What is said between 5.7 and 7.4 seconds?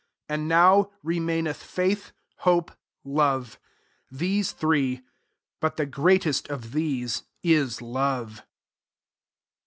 the greatest of these